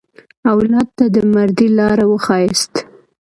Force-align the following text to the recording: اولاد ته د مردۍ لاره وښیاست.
اولاد 0.51 0.87
ته 0.97 1.05
د 1.15 1.17
مردۍ 1.33 1.67
لاره 1.79 2.05
وښیاست. 2.07 2.73